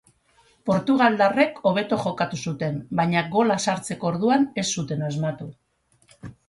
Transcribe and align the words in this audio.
Portugaldarrek 0.69 1.59
hobeto 1.71 1.99
jokatu 2.07 2.41
zuten, 2.47 2.81
baina 3.01 3.25
gola 3.39 3.61
sartzeko 3.69 4.13
orduan 4.15 4.53
ez 4.65 4.69
zuten 4.79 5.11
asmatu. 5.11 5.55